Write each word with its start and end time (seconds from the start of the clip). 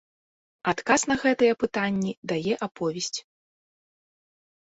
Адказ 0.71 1.01
на 1.09 1.17
гэтыя 1.23 1.57
пытанні 1.65 2.13
дае 2.31 2.53
аповесць. 2.69 3.19